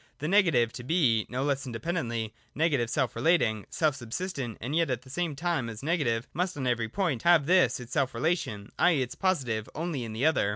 The 0.17 0.27
Negative 0.27 0.69
is 0.69 0.73
to 0.77 0.83
be, 0.83 1.27
no 1.29 1.43
less 1.43 1.67
independently, 1.67 2.33
negative 2.55 2.89
self 2.89 3.15
relating, 3.15 3.67
self 3.69 3.93
subsistent, 3.95 4.57
and 4.59 4.75
yet 4.75 4.89
at 4.89 5.03
the 5.03 5.11
same 5.11 5.35
time 5.35 5.69
as 5.69 5.83
Negative 5.83 6.27
must 6.33 6.57
on 6.57 6.65
every 6.65 6.89
point 6.89 7.21
have 7.21 7.45
this 7.45 7.79
its 7.79 7.91
self 7.93 8.15
relation, 8.15 8.71
i.e. 8.79 9.03
its 9.03 9.13
Positive, 9.13 9.69
only 9.75 10.03
in 10.03 10.13
the 10.13 10.25
other. 10.25 10.49